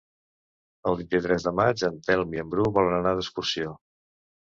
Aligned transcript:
El 0.91 0.97
vint-i-tres 1.01 1.45
de 1.49 1.53
maig 1.61 1.85
en 1.91 2.01
Telm 2.09 2.37
i 2.39 2.43
en 2.47 2.53
Bru 2.57 2.69
volen 2.81 3.01
anar 3.01 3.17
d'excursió. 3.23 3.81